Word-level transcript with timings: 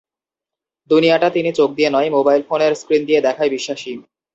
দুনিয়াটা 0.89 1.27
তিনি 1.29 1.49
চোখ 1.53 1.69
দিয়ে 1.73 1.89
নয়, 1.89 2.09
মোবাইল 2.09 2.41
ফোনের 2.49 2.73
স্ক্রিন 2.75 3.01
দিয়ে 3.05 3.21
দেখায় 3.21 3.49
বিশ্বাসী। 3.49 3.91